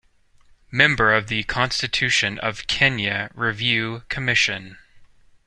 Member 0.71 1.13
of 1.13 1.27
the 1.27 1.43
Constitution 1.43 2.39
of 2.39 2.65
Kenya 2.65 3.29
Review 3.35 4.01
Commission. 4.09 4.79